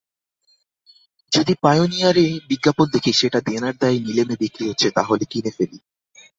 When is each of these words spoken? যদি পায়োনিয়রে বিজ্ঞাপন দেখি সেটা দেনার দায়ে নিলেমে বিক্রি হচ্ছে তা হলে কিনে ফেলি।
যদি 1.31 1.53
পায়োনিয়রে 1.61 2.25
বিজ্ঞাপন 2.49 2.87
দেখি 2.93 3.11
সেটা 3.13 3.39
দেনার 3.41 3.75
দায়ে 3.77 3.99
নিলেমে 3.99 4.35
বিক্রি 4.39 4.63
হচ্ছে 4.67 4.87
তা 4.91 5.01
হলে 5.03 5.25
কিনে 5.25 5.51
ফেলি। 5.57 5.79